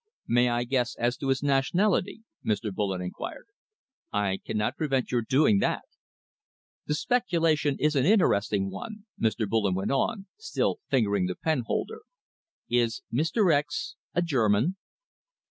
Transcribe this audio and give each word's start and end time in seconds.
"May 0.27 0.49
I 0.49 0.63
guess 0.63 0.95
as 0.95 1.15
to 1.17 1.27
his 1.27 1.43
nationality?" 1.43 2.23
Mr. 2.43 2.73
Bullen 2.73 3.01
enquired. 3.03 3.45
"I 4.11 4.39
cannot 4.43 4.75
prevent 4.75 5.11
your 5.11 5.21
doing 5.21 5.59
that." 5.59 5.83
"The 6.87 6.95
speculation 6.95 7.77
is 7.79 7.95
an 7.95 8.07
interesting 8.07 8.71
one," 8.71 9.05
Mr. 9.21 9.47
Bullen 9.47 9.75
went 9.75 9.91
on, 9.91 10.25
still 10.39 10.79
fingering 10.89 11.27
the 11.27 11.35
penholder. 11.35 12.01
"Is 12.67 13.03
Mr. 13.13 13.53
X 13.53 13.95
a 14.15 14.23
German?" 14.23 14.75